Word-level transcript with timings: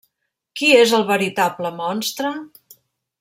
Qui 0.61 0.69
és 0.77 0.95
el 0.99 1.05
veritable 1.11 1.73
monstre? 1.83 2.33